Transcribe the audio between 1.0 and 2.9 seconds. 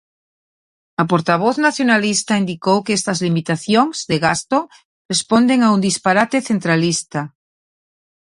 A portavoz nacionalista indicou